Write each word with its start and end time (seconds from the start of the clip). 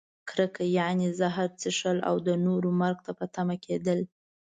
کرکه؛ 0.29 0.65
یعنې 0.79 1.07
زهر 1.19 1.47
څښل 1.59 1.97
او 2.09 2.15
د 2.27 2.29
نورو 2.45 2.69
مرګ 2.81 2.97
ته 3.05 3.11
په 3.19 3.25
تمه 3.35 3.55
کیدل. 3.65 3.99